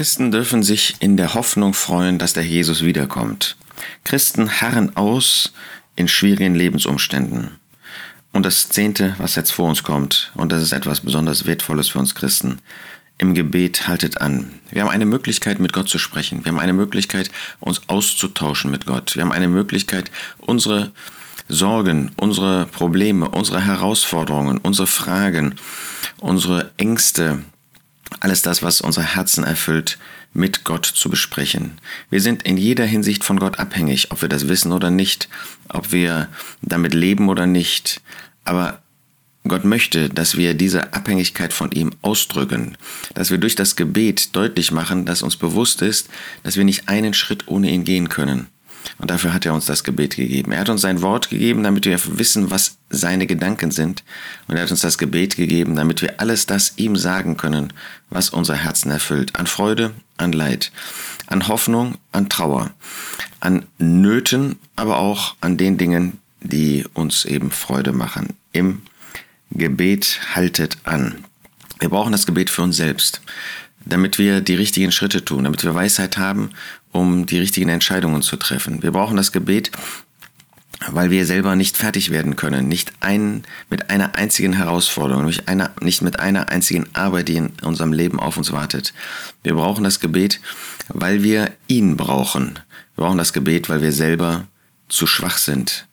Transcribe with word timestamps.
Christen 0.00 0.30
dürfen 0.30 0.62
sich 0.62 0.96
in 1.00 1.18
der 1.18 1.34
Hoffnung 1.34 1.74
freuen, 1.74 2.18
dass 2.18 2.32
der 2.32 2.42
Jesus 2.42 2.82
wiederkommt. 2.82 3.58
Christen 4.02 4.62
harren 4.62 4.96
aus 4.96 5.52
in 5.94 6.08
schwierigen 6.08 6.54
Lebensumständen. 6.54 7.50
Und 8.32 8.46
das 8.46 8.70
Zehnte, 8.70 9.14
was 9.18 9.34
jetzt 9.34 9.50
vor 9.50 9.68
uns 9.68 9.82
kommt, 9.82 10.32
und 10.34 10.52
das 10.52 10.62
ist 10.62 10.72
etwas 10.72 11.00
besonders 11.00 11.44
Wertvolles 11.44 11.90
für 11.90 11.98
uns 11.98 12.14
Christen, 12.14 12.60
im 13.18 13.34
Gebet 13.34 13.88
haltet 13.88 14.22
an. 14.22 14.50
Wir 14.70 14.80
haben 14.80 14.88
eine 14.88 15.04
Möglichkeit, 15.04 15.60
mit 15.60 15.74
Gott 15.74 15.90
zu 15.90 15.98
sprechen. 15.98 16.46
Wir 16.46 16.52
haben 16.52 16.60
eine 16.60 16.72
Möglichkeit, 16.72 17.30
uns 17.58 17.82
auszutauschen 17.86 18.70
mit 18.70 18.86
Gott. 18.86 19.16
Wir 19.16 19.22
haben 19.22 19.32
eine 19.32 19.48
Möglichkeit, 19.48 20.10
unsere 20.38 20.92
Sorgen, 21.46 22.10
unsere 22.16 22.64
Probleme, 22.64 23.28
unsere 23.28 23.60
Herausforderungen, 23.60 24.56
unsere 24.56 24.86
Fragen, 24.86 25.56
unsere 26.20 26.70
Ängste, 26.78 27.44
alles 28.18 28.42
das, 28.42 28.62
was 28.62 28.80
unser 28.80 29.02
Herzen 29.02 29.44
erfüllt, 29.44 29.98
mit 30.32 30.64
Gott 30.64 30.86
zu 30.86 31.10
besprechen. 31.10 31.78
Wir 32.08 32.20
sind 32.20 32.42
in 32.42 32.56
jeder 32.56 32.84
Hinsicht 32.84 33.24
von 33.24 33.38
Gott 33.38 33.58
abhängig, 33.58 34.10
ob 34.10 34.22
wir 34.22 34.28
das 34.28 34.48
wissen 34.48 34.72
oder 34.72 34.90
nicht, 34.90 35.28
ob 35.68 35.92
wir 35.92 36.28
damit 36.62 36.94
leben 36.94 37.28
oder 37.28 37.46
nicht. 37.46 38.00
Aber 38.44 38.80
Gott 39.48 39.64
möchte, 39.64 40.08
dass 40.08 40.36
wir 40.36 40.54
diese 40.54 40.92
Abhängigkeit 40.92 41.52
von 41.52 41.72
ihm 41.72 41.92
ausdrücken, 42.02 42.76
dass 43.14 43.30
wir 43.30 43.38
durch 43.38 43.54
das 43.54 43.74
Gebet 43.74 44.36
deutlich 44.36 44.70
machen, 44.70 45.06
dass 45.06 45.22
uns 45.22 45.36
bewusst 45.36 45.82
ist, 45.82 46.08
dass 46.42 46.56
wir 46.56 46.64
nicht 46.64 46.88
einen 46.88 47.14
Schritt 47.14 47.48
ohne 47.48 47.70
ihn 47.70 47.84
gehen 47.84 48.08
können. 48.08 48.48
Und 48.98 49.10
dafür 49.10 49.32
hat 49.32 49.46
er 49.46 49.54
uns 49.54 49.66
das 49.66 49.84
Gebet 49.84 50.16
gegeben. 50.16 50.52
Er 50.52 50.60
hat 50.60 50.68
uns 50.68 50.82
sein 50.82 51.02
Wort 51.02 51.30
gegeben, 51.30 51.62
damit 51.62 51.86
wir 51.86 51.98
wissen, 52.18 52.50
was 52.50 52.78
seine 52.90 53.26
Gedanken 53.26 53.70
sind. 53.70 54.04
Und 54.46 54.56
er 54.56 54.62
hat 54.62 54.70
uns 54.70 54.80
das 54.80 54.98
Gebet 54.98 55.36
gegeben, 55.36 55.76
damit 55.76 56.02
wir 56.02 56.20
alles 56.20 56.46
das 56.46 56.74
ihm 56.76 56.96
sagen 56.96 57.36
können, 57.36 57.72
was 58.10 58.30
unser 58.30 58.54
Herzen 58.54 58.90
erfüllt. 58.90 59.36
An 59.36 59.46
Freude, 59.46 59.92
an 60.16 60.32
Leid, 60.32 60.72
an 61.26 61.48
Hoffnung, 61.48 61.96
an 62.12 62.28
Trauer, 62.28 62.70
an 63.40 63.66
Nöten, 63.78 64.56
aber 64.76 64.98
auch 64.98 65.34
an 65.40 65.56
den 65.56 65.78
Dingen, 65.78 66.18
die 66.40 66.84
uns 66.94 67.24
eben 67.24 67.50
Freude 67.50 67.92
machen. 67.92 68.34
Im 68.52 68.82
Gebet 69.50 70.20
haltet 70.34 70.78
an. 70.84 71.24
Wir 71.78 71.88
brauchen 71.88 72.12
das 72.12 72.26
Gebet 72.26 72.50
für 72.50 72.62
uns 72.62 72.76
selbst, 72.76 73.22
damit 73.84 74.18
wir 74.18 74.40
die 74.40 74.54
richtigen 74.54 74.92
Schritte 74.92 75.24
tun, 75.24 75.44
damit 75.44 75.64
wir 75.64 75.74
Weisheit 75.74 76.18
haben, 76.18 76.50
um 76.92 77.26
die 77.26 77.38
richtigen 77.38 77.68
Entscheidungen 77.68 78.22
zu 78.22 78.36
treffen. 78.36 78.82
Wir 78.82 78.92
brauchen 78.92 79.16
das 79.16 79.32
Gebet, 79.32 79.70
weil 80.88 81.10
wir 81.10 81.26
selber 81.26 81.56
nicht 81.56 81.76
fertig 81.76 82.10
werden 82.10 82.36
können, 82.36 82.68
nicht 82.68 82.92
ein, 83.00 83.44
mit 83.68 83.90
einer 83.90 84.14
einzigen 84.14 84.54
Herausforderung, 84.54 85.26
nicht, 85.26 85.48
einer, 85.48 85.70
nicht 85.80 86.02
mit 86.02 86.18
einer 86.18 86.48
einzigen 86.48 86.86
Arbeit, 86.94 87.28
die 87.28 87.36
in 87.36 87.52
unserem 87.62 87.92
Leben 87.92 88.18
auf 88.18 88.36
uns 88.36 88.52
wartet. 88.52 88.94
Wir 89.42 89.54
brauchen 89.54 89.84
das 89.84 90.00
Gebet, 90.00 90.40
weil 90.88 91.22
wir 91.22 91.52
ihn 91.66 91.96
brauchen. 91.96 92.58
Wir 92.96 93.04
brauchen 93.04 93.18
das 93.18 93.32
Gebet, 93.32 93.68
weil 93.68 93.82
wir 93.82 93.92
selber 93.92 94.46
zu 94.88 95.06
schwach 95.06 95.38
sind, 95.38 95.86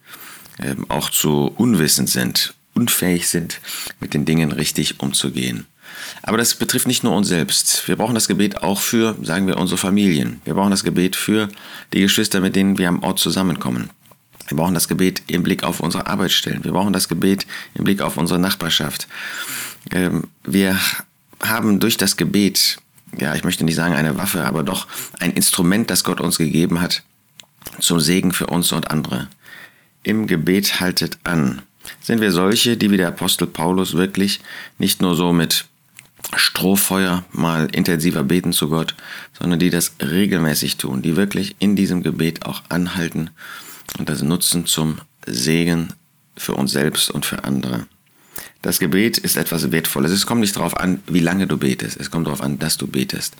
ähm, 0.59 0.85
auch 0.89 1.09
zu 1.09 1.51
unwissend 1.55 2.09
sind, 2.09 2.53
unfähig 2.73 3.27
sind, 3.27 3.59
mit 3.99 4.13
den 4.13 4.25
Dingen 4.25 4.51
richtig 4.51 4.99
umzugehen. 4.99 5.67
Aber 6.23 6.37
das 6.37 6.55
betrifft 6.55 6.87
nicht 6.87 7.03
nur 7.03 7.15
uns 7.15 7.27
selbst. 7.27 7.87
Wir 7.87 7.95
brauchen 7.95 8.15
das 8.15 8.27
Gebet 8.27 8.63
auch 8.63 8.79
für, 8.79 9.15
sagen 9.21 9.47
wir, 9.47 9.57
unsere 9.57 9.77
Familien. 9.77 10.41
Wir 10.45 10.53
brauchen 10.53 10.71
das 10.71 10.83
Gebet 10.83 11.15
für 11.15 11.49
die 11.93 12.01
Geschwister, 12.01 12.39
mit 12.39 12.55
denen 12.55 12.77
wir 12.77 12.87
am 12.89 13.03
Ort 13.03 13.19
zusammenkommen. 13.19 13.89
Wir 14.47 14.57
brauchen 14.57 14.73
das 14.73 14.87
Gebet 14.87 15.23
im 15.27 15.43
Blick 15.43 15.63
auf 15.63 15.79
unsere 15.79 16.07
Arbeitsstellen. 16.07 16.63
Wir 16.63 16.71
brauchen 16.71 16.93
das 16.93 17.09
Gebet 17.09 17.45
im 17.73 17.83
Blick 17.83 18.01
auf 18.01 18.17
unsere 18.17 18.39
Nachbarschaft. 18.39 19.07
Ähm, 19.91 20.25
wir 20.43 20.79
haben 21.43 21.79
durch 21.79 21.97
das 21.97 22.17
Gebet, 22.17 22.77
ja, 23.17 23.35
ich 23.35 23.43
möchte 23.43 23.63
nicht 23.63 23.75
sagen 23.75 23.93
eine 23.93 24.17
Waffe, 24.17 24.45
aber 24.45 24.63
doch 24.63 24.87
ein 25.19 25.31
Instrument, 25.31 25.89
das 25.89 26.03
Gott 26.03 26.21
uns 26.21 26.37
gegeben 26.37 26.81
hat, 26.81 27.03
zum 27.79 27.99
Segen 27.99 28.31
für 28.31 28.47
uns 28.47 28.71
und 28.71 28.89
andere. 28.89 29.27
Im 30.03 30.27
Gebet 30.27 30.79
haltet 30.79 31.17
an. 31.23 31.61
Sind 32.01 32.21
wir 32.21 32.31
solche, 32.31 32.77
die 32.77 32.91
wie 32.91 32.97
der 32.97 33.09
Apostel 33.09 33.47
Paulus 33.47 33.93
wirklich 33.93 34.41
nicht 34.77 35.01
nur 35.01 35.15
so 35.15 35.33
mit 35.33 35.65
Strohfeuer 36.35 37.23
mal 37.31 37.67
intensiver 37.71 38.23
beten 38.23 38.53
zu 38.53 38.69
Gott, 38.69 38.95
sondern 39.37 39.59
die 39.59 39.69
das 39.69 39.93
regelmäßig 40.01 40.77
tun, 40.77 41.01
die 41.01 41.15
wirklich 41.15 41.55
in 41.59 41.75
diesem 41.75 42.03
Gebet 42.03 42.45
auch 42.45 42.63
anhalten 42.69 43.29
und 43.97 44.09
das 44.09 44.21
nutzen 44.21 44.65
zum 44.65 44.97
Segen 45.25 45.93
für 46.35 46.53
uns 46.53 46.71
selbst 46.71 47.09
und 47.09 47.25
für 47.25 47.43
andere. 47.43 47.87
Das 48.61 48.79
Gebet 48.79 49.17
ist 49.17 49.37
etwas 49.37 49.71
Wertvolles. 49.71 50.11
Es 50.11 50.25
kommt 50.25 50.41
nicht 50.41 50.55
darauf 50.55 50.77
an, 50.77 51.01
wie 51.07 51.19
lange 51.19 51.47
du 51.47 51.57
betest. 51.57 51.97
Es 51.99 52.11
kommt 52.11 52.27
darauf 52.27 52.41
an, 52.41 52.59
dass 52.59 52.77
du 52.77 52.87
betest. 52.87 53.35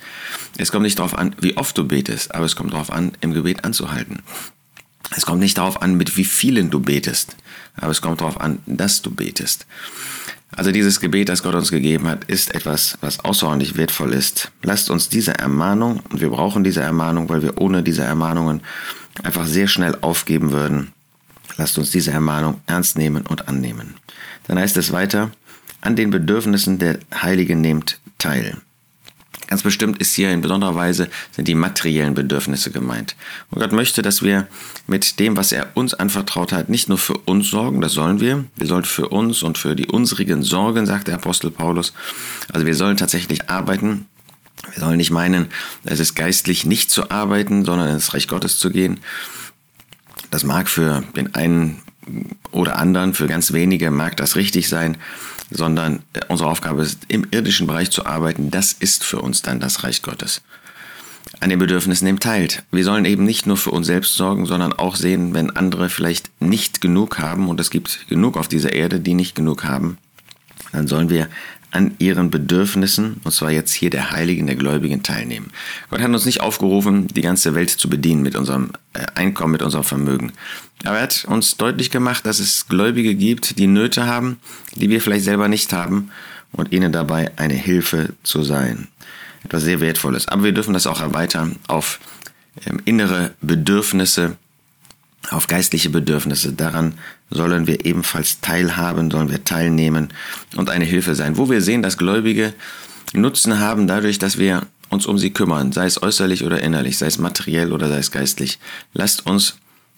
Es 0.57 0.71
kommt 0.71 0.83
nicht 0.83 0.99
darauf 0.99 1.17
an, 1.17 1.35
wie 1.39 1.57
oft 1.57 1.77
du 1.77 1.85
betest, 1.85 2.33
aber 2.33 2.45
es 2.45 2.55
kommt 2.55 2.73
darauf 2.73 2.91
an, 2.91 3.11
im 3.21 3.33
Gebet 3.33 3.65
anzuhalten. 3.65 4.21
Es 5.15 5.25
kommt 5.25 5.39
nicht 5.39 5.57
darauf 5.57 5.81
an, 5.81 5.95
mit 5.95 6.17
wie 6.17 6.25
vielen 6.25 6.69
du 6.69 6.79
betest, 6.79 7.35
aber 7.75 7.91
es 7.91 8.01
kommt 8.01 8.21
darauf 8.21 8.39
an, 8.39 8.59
dass 8.65 9.01
du 9.01 9.11
betest. 9.11 9.65
Also 10.55 10.71
dieses 10.71 10.99
Gebet, 10.99 11.29
das 11.29 11.43
Gott 11.43 11.55
uns 11.55 11.71
gegeben 11.71 12.07
hat, 12.07 12.23
ist 12.25 12.55
etwas, 12.55 12.97
was 13.01 13.19
außerordentlich 13.19 13.75
wertvoll 13.75 14.13
ist. 14.13 14.51
Lasst 14.63 14.89
uns 14.89 15.09
diese 15.09 15.37
Ermahnung, 15.37 16.01
und 16.09 16.21
wir 16.21 16.29
brauchen 16.29 16.63
diese 16.63 16.81
Ermahnung, 16.81 17.29
weil 17.29 17.41
wir 17.41 17.59
ohne 17.59 17.83
diese 17.83 18.03
Ermahnungen 18.03 18.61
einfach 19.23 19.45
sehr 19.45 19.67
schnell 19.67 19.97
aufgeben 20.01 20.51
würden. 20.51 20.93
Lasst 21.57 21.77
uns 21.77 21.91
diese 21.91 22.11
Ermahnung 22.11 22.61
ernst 22.65 22.97
nehmen 22.97 23.25
und 23.25 23.47
annehmen. 23.47 23.95
Dann 24.47 24.57
heißt 24.57 24.77
es 24.77 24.91
weiter, 24.91 25.31
an 25.81 25.95
den 25.95 26.11
Bedürfnissen 26.11 26.79
der 26.79 26.99
Heiligen 27.13 27.61
nehmt 27.61 27.99
teil. 28.17 28.57
Ganz 29.47 29.63
bestimmt 29.63 29.99
ist 29.99 30.13
hier 30.13 30.31
in 30.31 30.41
besonderer 30.41 30.75
Weise 30.75 31.09
sind 31.31 31.47
die 31.47 31.55
materiellen 31.55 32.13
Bedürfnisse 32.13 32.69
gemeint. 32.69 33.15
Und 33.49 33.61
Gott 33.61 33.71
möchte, 33.71 34.01
dass 34.01 34.21
wir 34.21 34.47
mit 34.87 35.19
dem, 35.19 35.37
was 35.37 35.53
er 35.53 35.69
uns 35.73 35.93
anvertraut 35.93 36.51
hat, 36.51 36.69
nicht 36.69 36.89
nur 36.89 36.97
für 36.97 37.17
uns 37.17 37.49
sorgen, 37.49 37.79
das 37.79 37.93
sollen 37.93 38.19
wir. 38.19 38.43
Wir 38.57 38.67
sollen 38.67 38.83
für 38.83 39.07
uns 39.07 39.43
und 39.43 39.57
für 39.57 39.75
die 39.75 39.87
unsrigen 39.87 40.43
sorgen, 40.43 40.85
sagt 40.85 41.07
der 41.07 41.15
Apostel 41.15 41.49
Paulus. 41.49 41.93
Also 42.51 42.65
wir 42.65 42.75
sollen 42.75 42.97
tatsächlich 42.97 43.49
arbeiten. 43.49 44.05
Wir 44.73 44.81
sollen 44.81 44.97
nicht 44.97 45.11
meinen, 45.11 45.47
es 45.85 45.99
ist 45.99 46.15
geistlich 46.15 46.65
nicht 46.65 46.91
zu 46.91 47.09
arbeiten, 47.09 47.63
sondern 47.63 47.89
ins 47.89 48.13
Reich 48.13 48.27
Gottes 48.27 48.59
zu 48.59 48.69
gehen. 48.69 48.99
Das 50.29 50.43
mag 50.43 50.67
für 50.67 51.03
den 51.15 51.35
einen 51.35 51.81
oder 52.51 52.77
anderen, 52.77 53.13
für 53.13 53.27
ganz 53.27 53.53
wenige 53.53 53.91
mag 53.91 54.17
das 54.17 54.35
richtig 54.35 54.67
sein 54.67 54.97
sondern 55.49 56.03
äh, 56.13 56.21
unsere 56.27 56.49
Aufgabe 56.49 56.81
ist, 56.81 56.99
im 57.07 57.27
irdischen 57.31 57.67
Bereich 57.67 57.91
zu 57.91 58.05
arbeiten. 58.05 58.51
Das 58.51 58.73
ist 58.73 59.03
für 59.03 59.21
uns 59.21 59.41
dann 59.41 59.59
das 59.59 59.83
Reich 59.83 60.01
Gottes. 60.01 60.41
An 61.39 61.49
den 61.49 61.59
Bedürfnissen 61.59 62.05
dem 62.05 62.19
teilt. 62.19 62.63
Wir 62.71 62.83
sollen 62.83 63.05
eben 63.05 63.25
nicht 63.25 63.45
nur 63.45 63.57
für 63.57 63.71
uns 63.71 63.85
selbst 63.85 64.15
sorgen, 64.15 64.45
sondern 64.45 64.73
auch 64.73 64.95
sehen, 64.95 65.33
wenn 65.33 65.55
andere 65.55 65.89
vielleicht 65.89 66.29
nicht 66.41 66.81
genug 66.81 67.19
haben, 67.19 67.49
und 67.49 67.59
es 67.59 67.69
gibt 67.69 68.07
genug 68.07 68.37
auf 68.37 68.47
dieser 68.47 68.73
Erde, 68.73 68.99
die 68.99 69.13
nicht 69.13 69.35
genug 69.35 69.65
haben, 69.65 69.97
dann 70.71 70.87
sollen 70.87 71.09
wir 71.09 71.27
an 71.71 71.95
ihren 71.99 72.29
Bedürfnissen, 72.29 73.19
und 73.23 73.31
zwar 73.31 73.51
jetzt 73.51 73.73
hier 73.73 73.89
der 73.89 74.11
Heiligen, 74.11 74.47
der 74.47 74.55
Gläubigen, 74.55 75.03
teilnehmen. 75.03 75.51
Gott 75.89 75.99
hat 75.99 76.09
uns 76.09 76.25
nicht 76.25 76.41
aufgerufen, 76.41 77.07
die 77.07 77.21
ganze 77.21 77.55
Welt 77.55 77.69
zu 77.69 77.89
bedienen 77.89 78.21
mit 78.21 78.35
unserem 78.35 78.71
äh, 78.93 79.05
Einkommen, 79.15 79.51
mit 79.51 79.61
unserem 79.61 79.83
Vermögen. 79.83 80.31
Aber 80.85 80.97
er 80.97 81.03
hat 81.03 81.25
uns 81.25 81.57
deutlich 81.57 81.91
gemacht, 81.91 82.25
dass 82.25 82.39
es 82.39 82.67
Gläubige 82.67 83.15
gibt, 83.15 83.59
die 83.59 83.67
Nöte 83.67 84.05
haben, 84.07 84.39
die 84.75 84.89
wir 84.89 85.01
vielleicht 85.01 85.25
selber 85.25 85.47
nicht 85.47 85.73
haben, 85.73 86.09
und 86.53 86.71
ihnen 86.71 86.91
dabei 86.93 87.31
eine 87.35 87.53
Hilfe 87.53 88.13
zu 88.23 88.43
sein. 88.43 88.87
Etwas 89.43 89.63
sehr 89.63 89.81
Wertvolles. 89.81 90.27
Aber 90.29 90.43
wir 90.43 90.53
dürfen 90.53 90.73
das 90.73 90.87
auch 90.87 91.01
erweitern 91.01 91.57
auf 91.67 91.99
ähm, 92.65 92.81
innere 92.85 93.33
Bedürfnisse, 93.41 94.37
auf 95.29 95.47
geistliche 95.47 95.89
Bedürfnisse. 95.89 96.53
Daran 96.53 96.93
sollen 97.29 97.67
wir 97.67 97.85
ebenfalls 97.85 98.39
teilhaben, 98.41 99.11
sollen 99.11 99.29
wir 99.29 99.43
teilnehmen 99.43 100.09
und 100.55 100.69
eine 100.69 100.85
Hilfe 100.85 101.15
sein. 101.15 101.37
Wo 101.37 101.49
wir 101.49 101.61
sehen, 101.61 101.83
dass 101.83 101.97
Gläubige 101.97 102.53
Nutzen 103.13 103.59
haben 103.59 103.87
dadurch, 103.87 104.19
dass 104.19 104.37
wir 104.37 104.63
uns 104.89 105.05
um 105.05 105.17
sie 105.17 105.31
kümmern, 105.31 105.71
sei 105.71 105.85
es 105.85 106.01
äußerlich 106.01 106.43
oder 106.45 106.61
innerlich, 106.61 106.97
sei 106.97 107.07
es 107.07 107.17
materiell 107.17 107.73
oder 107.73 107.89
sei 107.89 107.97
es 107.97 108.11
geistlich. 108.11 108.59
Lasst 108.93 109.25
uns 109.25 109.57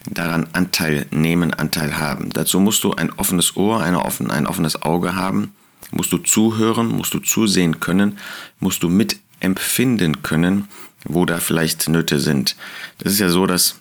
daran 0.09 0.47
Anteil 0.53 1.05
nehmen, 1.11 1.53
Anteil 1.53 1.97
haben. 1.97 2.29
Dazu 2.31 2.59
musst 2.59 2.83
du 2.83 2.93
ein 2.93 3.11
offenes 3.13 3.55
Ohr, 3.55 3.81
eine 3.81 4.03
offen, 4.03 4.31
ein 4.31 4.47
offenes 4.47 4.81
Auge 4.81 5.15
haben, 5.15 5.53
musst 5.91 6.11
du 6.11 6.17
zuhören, 6.17 6.87
musst 6.87 7.13
du 7.13 7.19
zusehen 7.19 7.79
können, 7.79 8.17
musst 8.59 8.83
du 8.83 8.89
mitempfinden 8.89 10.21
können, 10.21 10.67
wo 11.03 11.25
da 11.25 11.37
vielleicht 11.37 11.89
Nöte 11.89 12.19
sind. 12.19 12.55
Das 12.99 13.13
ist 13.13 13.19
ja 13.19 13.29
so, 13.29 13.45
dass 13.45 13.75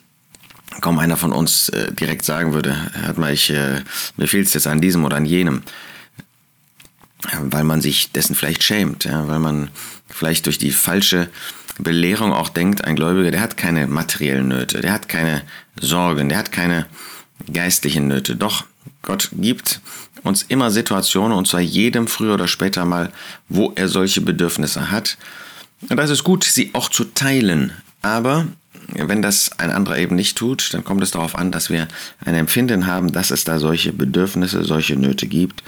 kaum 0.81 0.99
einer 0.99 1.17
von 1.17 1.31
uns 1.31 1.69
äh, 1.69 1.91
direkt 1.91 2.25
sagen 2.25 2.53
würde, 2.53 2.75
hört 2.93 3.17
mal, 3.17 3.33
ich, 3.33 3.49
äh, 3.49 3.81
mir 4.17 4.27
fehlt 4.27 4.47
es 4.47 4.53
jetzt 4.53 4.67
an 4.67 4.81
diesem 4.81 5.05
oder 5.05 5.17
an 5.17 5.25
jenem, 5.25 5.63
weil 7.41 7.63
man 7.63 7.81
sich 7.81 8.11
dessen 8.11 8.35
vielleicht 8.35 8.63
schämt, 8.63 9.05
ja, 9.05 9.27
weil 9.27 9.39
man 9.39 9.69
vielleicht 10.07 10.45
durch 10.45 10.57
die 10.57 10.71
falsche 10.71 11.29
Belehrung 11.77 12.33
auch 12.33 12.49
denkt, 12.49 12.83
ein 12.83 12.95
Gläubiger, 12.95 13.31
der 13.31 13.41
hat 13.41 13.57
keine 13.57 13.87
materiellen 13.87 14.49
Nöte, 14.49 14.81
der 14.81 14.91
hat 14.91 15.07
keine 15.07 15.43
Sorgen, 15.79 16.29
der 16.29 16.37
hat 16.37 16.51
keine 16.51 16.85
geistlichen 17.51 18.07
Nöte. 18.07 18.35
Doch 18.35 18.65
Gott 19.01 19.29
gibt 19.33 19.79
uns 20.23 20.43
immer 20.43 20.71
Situationen, 20.71 21.37
und 21.37 21.47
zwar 21.47 21.61
jedem 21.61 22.07
früher 22.07 22.33
oder 22.33 22.47
später 22.47 22.85
mal, 22.85 23.11
wo 23.47 23.71
er 23.75 23.87
solche 23.87 24.21
Bedürfnisse 24.21 24.91
hat. 24.91 25.17
Und 25.89 25.95
da 25.95 26.03
ist 26.03 26.23
gut, 26.23 26.43
sie 26.43 26.71
auch 26.73 26.89
zu 26.89 27.05
teilen. 27.05 27.71
Aber 28.01 28.47
wenn 28.93 29.21
das 29.21 29.51
ein 29.59 29.71
anderer 29.71 29.97
eben 29.97 30.15
nicht 30.15 30.37
tut, 30.37 30.73
dann 30.73 30.83
kommt 30.83 31.03
es 31.03 31.11
darauf 31.11 31.35
an, 31.35 31.51
dass 31.51 31.69
wir 31.69 31.87
ein 32.23 32.35
Empfinden 32.35 32.87
haben, 32.87 33.11
dass 33.11 33.31
es 33.31 33.43
da 33.43 33.59
solche 33.59 33.93
Bedürfnisse, 33.93 34.63
solche 34.63 34.95
Nöte 34.95 35.27
gibt. 35.27 35.63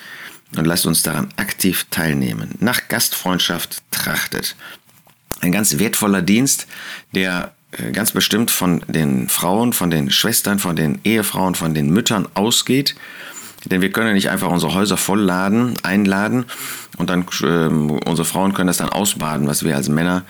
Und 0.57 0.65
lasst 0.65 0.85
uns 0.85 1.01
daran 1.01 1.29
aktiv 1.37 1.85
teilnehmen. 1.91 2.55
Nach 2.59 2.89
Gastfreundschaft 2.89 3.83
trachtet. 3.89 4.55
Ein 5.39 5.53
ganz 5.53 5.79
wertvoller 5.79 6.21
Dienst, 6.21 6.67
der 7.15 7.53
äh, 7.71 7.91
ganz 7.91 8.11
bestimmt 8.11 8.51
von 8.51 8.83
den 8.87 9.29
Frauen, 9.29 9.71
von 9.71 9.89
den 9.89 10.11
Schwestern, 10.11 10.59
von 10.59 10.75
den 10.75 10.99
Ehefrauen, 11.05 11.55
von 11.55 11.73
den 11.73 11.89
Müttern 11.89 12.27
ausgeht. 12.33 12.95
Denn 13.65 13.81
wir 13.81 13.91
können 13.91 14.13
nicht 14.13 14.29
einfach 14.29 14.49
unsere 14.49 14.73
Häuser 14.73 14.97
vollladen, 14.97 15.77
einladen 15.83 16.45
und 16.97 17.09
dann 17.09 17.25
äh, 17.43 18.07
unsere 18.09 18.25
Frauen 18.25 18.53
können 18.53 18.67
das 18.67 18.77
dann 18.77 18.89
ausbaden, 18.89 19.47
was 19.47 19.63
wir 19.63 19.75
als 19.75 19.87
Männer 19.87 20.23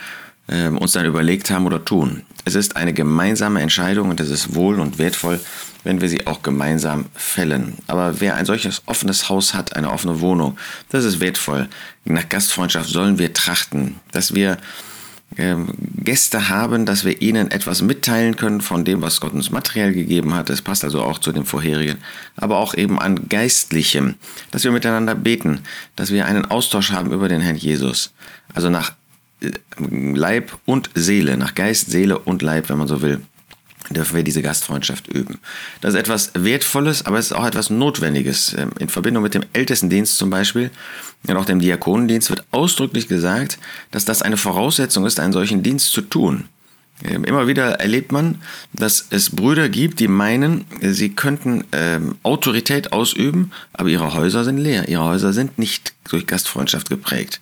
äh, 0.48 0.68
uns 0.68 0.94
dann 0.94 1.06
überlegt 1.06 1.50
haben 1.50 1.66
oder 1.66 1.84
tun. 1.84 2.24
Es 2.46 2.56
ist 2.56 2.76
eine 2.76 2.94
gemeinsame 2.94 3.62
Entscheidung 3.62 4.10
und 4.10 4.20
es 4.20 4.30
ist 4.30 4.56
wohl 4.56 4.80
und 4.80 4.98
wertvoll, 4.98 5.40
wenn 5.84 6.02
wir 6.02 6.10
sie 6.10 6.28
auch 6.28 6.42
gemeinsam 6.42 7.06
fällen. 7.14 7.78
Aber 7.88 8.20
wer 8.20 8.36
ein 8.36 8.46
solches 8.46 8.82
offenes 8.86 9.30
Haus 9.30 9.54
hat, 9.54 9.76
eine 9.76 9.92
offene 9.92 10.22
Wohnung, 10.22 10.58
das 10.90 11.06
ist 11.06 11.20
wertvoll. 11.20 11.70
Nach 12.06 12.28
Gastfreundschaft 12.28 12.90
sollen 12.90 13.20
wir 13.20 13.34
trachten, 13.34 14.00
dass 14.12 14.34
wir 14.34 14.58
ähm, 15.38 15.70
Gäste 16.04 16.50
haben, 16.50 16.86
dass 16.86 17.06
wir 17.06 17.22
ihnen 17.22 17.52
etwas 17.52 17.82
mitteilen 17.82 18.36
können 18.36 18.62
von 18.62 18.84
dem, 18.84 19.02
was 19.02 19.22
Gott 19.22 19.34
uns 19.34 19.50
materiell 19.50 19.94
gegeben 19.94 20.34
hat. 20.34 20.50
Das 20.50 20.62
passt 20.62 20.84
also 20.84 21.02
auch 21.02 21.20
zu 21.20 21.32
dem 21.32 21.46
vorherigen, 21.46 22.00
aber 22.36 22.58
auch 22.58 22.74
eben 22.74 23.00
an 23.00 23.30
Geistlichem, 23.30 24.16
dass 24.52 24.64
wir 24.64 24.72
miteinander 24.72 25.16
beten, 25.16 25.62
dass 25.96 26.12
wir 26.12 26.26
einen 26.26 26.46
Austausch 26.46 26.92
haben 26.92 27.14
über 27.14 27.30
den 27.30 27.42
Herrn 27.42 27.56
Jesus. 27.56 28.14
Also 28.54 28.70
nach 28.70 28.94
Leib 29.78 30.58
und 30.66 30.90
Seele, 30.94 31.38
nach 31.38 31.56
Geist, 31.56 31.90
Seele 31.90 32.20
und 32.20 32.42
Leib, 32.42 32.70
wenn 32.70 32.78
man 32.78 32.88
so 32.88 33.02
will 33.02 33.22
dürfen 33.94 34.16
wir 34.16 34.24
diese 34.24 34.42
Gastfreundschaft 34.42 35.08
üben. 35.08 35.40
Das 35.82 35.94
ist 35.94 36.00
etwas 36.00 36.32
Wertvolles, 36.34 37.06
aber 37.06 37.20
es 37.20 37.28
ist 37.28 37.34
auch 37.34 37.46
etwas 37.46 37.70
Notwendiges. 37.70 38.54
Ähm, 38.58 38.72
in 38.80 38.90
Verbindung 38.90 39.24
mit 39.24 39.34
dem 39.34 39.44
Ältestendienst 39.54 40.18
zum 40.18 40.30
Beispiel 40.30 40.72
und 41.28 41.36
auch 41.36 41.46
dem 41.46 41.60
Diakonendienst 41.60 42.30
wird 42.30 42.46
ausdrücklich 42.52 43.08
gesagt, 43.08 43.60
dass 43.92 44.06
das 44.06 44.22
eine 44.22 44.38
Voraussetzung 44.38 45.06
ist, 45.06 45.20
einen 45.20 45.34
solchen 45.34 45.64
Dienst 45.64 45.92
zu 45.92 46.02
tun. 46.02 46.46
Ähm, 47.04 47.24
immer 47.24 47.48
wieder 47.48 47.80
erlebt 47.80 48.12
man, 48.12 48.42
dass 48.74 49.08
es 49.10 49.32
Brüder 49.32 49.70
gibt, 49.70 50.00
die 50.00 50.08
meinen, 50.08 50.66
sie 50.82 51.10
könnten 51.10 51.64
ähm, 51.72 52.16
Autorität 52.24 52.94
ausüben, 52.94 53.52
aber 53.74 53.90
ihre 53.90 54.14
Häuser 54.14 54.44
sind 54.44 54.58
leer. 54.58 54.88
Ihre 54.88 55.04
Häuser 55.04 55.34
sind 55.34 55.58
nicht 55.58 55.94
durch 56.10 56.28
Gastfreundschaft 56.28 56.90
geprägt. 56.90 57.40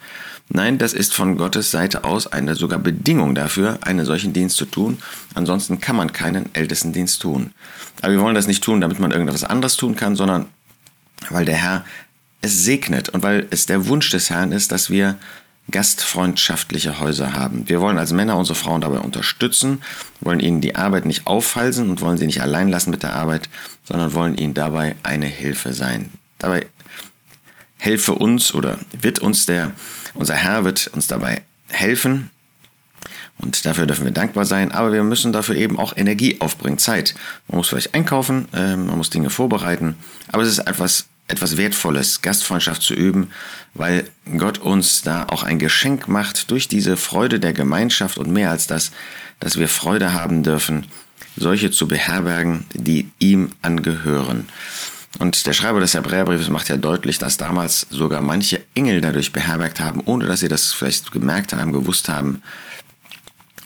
Nein, 0.52 0.80
das 0.80 0.94
ist 0.94 1.14
von 1.14 1.38
Gottes 1.38 1.70
Seite 1.70 2.04
aus 2.04 2.26
eine 2.26 2.56
sogar 2.56 2.80
Bedingung 2.80 3.36
dafür, 3.36 3.78
einen 3.82 4.06
solchen 4.06 4.34
Dienst 4.34 4.58
zu 4.58 4.66
tun. 4.66 4.98
Ansonsten 5.36 5.80
kann 5.80 5.96
man 5.96 6.12
keinen 6.12 6.54
Ältestendienst 6.56 7.22
tun. 7.22 7.52
Aber 8.02 8.14
wir 8.14 8.22
wollen 8.22 8.34
das 8.34 8.48
nicht 8.48 8.64
tun, 8.64 8.82
damit 8.82 9.00
man 9.00 9.12
irgendetwas 9.12 9.44
anderes 9.44 9.78
tun 9.78 9.96
kann, 9.96 10.16
sondern 10.16 10.48
weil 11.30 11.46
der 11.46 11.56
Herr 11.56 11.86
es 12.42 12.64
segnet 12.64 13.10
und 13.10 13.22
weil 13.22 13.46
es 13.52 13.68
der 13.68 13.88
Wunsch 13.88 14.10
des 14.10 14.30
Herrn 14.30 14.52
ist, 14.52 14.72
dass 14.72 14.90
wir 14.90 15.18
gastfreundschaftliche 15.71 17.00
Häuser 17.00 17.33
haben. 17.33 17.68
Wir 17.68 17.81
wollen 17.81 17.98
als 17.98 18.12
Männer 18.12 18.38
unsere 18.38 18.56
Frauen 18.56 18.81
dabei 18.81 19.00
unterstützen, 19.00 19.81
wollen 20.21 20.39
ihnen 20.39 20.62
die 20.62 20.75
Arbeit 20.75 21.06
nicht 21.06 21.27
aufhalsen 21.27 21.89
und 21.89 22.01
wollen 22.01 22.18
sie 22.18 22.25
nicht 22.25 22.42
allein 22.42 22.69
lassen 22.69 22.92
mit 22.92 23.04
der 23.04 23.13
Arbeit, 23.13 23.50
sondern 23.83 24.13
wollen 24.13 24.38
ihnen 24.38 24.54
dabei 24.54 24.95
eine 25.04 25.27
Hilfe 25.27 25.74
sein. 25.74 26.12
Dabei 26.38 26.66
helfe 27.77 28.13
uns 28.13 28.54
oder 28.54 28.77
wird 29.00 29.19
uns 29.19 29.45
der, 29.45 29.71
unser 30.13 30.36
Herr 30.36 30.66
wird 30.66 30.88
uns 30.94 31.07
dabei 31.07 31.42
helfen. 31.69 32.30
Und 33.42 33.66
dafür 33.66 33.86
dürfen 33.86 34.04
wir 34.04 34.12
dankbar 34.12 34.45
sein, 34.45 34.71
aber 34.71 34.92
wir 34.92 35.04
müssen 35.04 35.31
dafür 35.31 35.56
eben 35.56 35.80
auch 35.80 35.95
Energie 35.95 36.42
aufbringen, 36.42 36.77
Zeit. 36.77 37.16
Man 37.48 37.57
muss 37.57 37.69
vielleicht 37.69 37.94
einkaufen, 37.94 38.50
äh, 38.54 38.75
man 38.75 38.98
muss 38.98 39.10
Dinge 39.10 39.30
vorbereiten, 39.30 39.95
aber 40.27 40.44
es 40.44 40.50
ist 40.50 40.60
etwas, 40.60 41.06
etwas 41.30 41.58
Wertvolles, 41.58 42.22
Gastfreundschaft 42.22 42.81
zu 42.81 42.94
üben, 42.94 43.31
weil 43.74 44.10
Gott 44.38 44.58
uns 44.58 45.02
da 45.04 45.26
auch 45.30 45.44
ein 45.44 45.60
Geschenk 45.60 46.08
macht 46.08 46.52
durch 46.52 46.68
diese 46.68 46.98
Freude 46.98 47.40
der 47.40 47.54
Gemeinschaft 47.54 48.18
und 48.18 48.31
mehr 48.31 48.50
als 48.50 48.68
das, 48.68 48.92
dass 49.40 49.58
wir 49.58 49.70
Freude 49.70 50.14
haben 50.14 50.44
dürfen, 50.44 50.88
solche 51.38 51.72
zu 51.72 51.88
beherbergen, 51.88 52.66
die 52.74 53.10
ihm 53.20 53.52
angehören. 53.62 54.50
Und 55.20 55.46
der 55.46 55.54
Schreiber 55.54 55.80
des 55.80 55.94
Hebräerbriefes 55.94 56.50
macht 56.50 56.70
ja 56.70 56.78
deutlich, 56.78 57.18
dass 57.18 57.38
damals 57.38 57.88
sogar 57.90 58.22
manche 58.22 58.62
Engel 58.76 59.02
dadurch 59.02 59.31
beherbergt 59.31 59.80
haben, 59.80 60.02
ohne 60.06 60.26
dass 60.26 60.42
sie 60.42 60.48
das 60.48 60.74
vielleicht 60.74 61.12
gemerkt 61.12 61.54
haben, 61.54 61.72
gewusst 61.72 62.10
haben, 62.10 62.42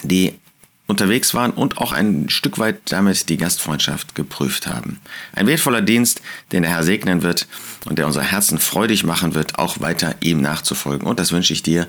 die 0.03 0.33
unterwegs 0.87 1.33
waren 1.33 1.51
und 1.51 1.77
auch 1.77 1.91
ein 1.91 2.29
Stück 2.29 2.59
weit 2.59 2.91
damit 2.91 3.29
die 3.29 3.37
Gastfreundschaft 3.37 4.15
geprüft 4.15 4.67
haben. 4.67 4.99
Ein 5.33 5.47
wertvoller 5.47 5.81
Dienst, 5.81 6.21
den 6.51 6.63
der 6.63 6.71
Herr 6.71 6.83
segnen 6.83 7.23
wird 7.23 7.47
und 7.85 7.97
der 7.97 8.05
unser 8.05 8.21
Herzen 8.21 8.59
freudig 8.59 9.03
machen 9.03 9.33
wird, 9.33 9.59
auch 9.59 9.79
weiter 9.79 10.15
ihm 10.21 10.41
nachzufolgen. 10.41 11.07
Und 11.07 11.19
das 11.19 11.31
wünsche 11.31 11.53
ich 11.53 11.63
dir 11.63 11.87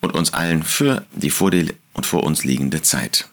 und 0.00 0.14
uns 0.14 0.32
allen 0.32 0.62
für 0.62 1.04
die 1.12 1.30
vor 1.30 1.50
dir 1.50 1.74
und 1.92 2.06
vor 2.06 2.24
uns 2.24 2.44
liegende 2.44 2.82
Zeit. 2.82 3.28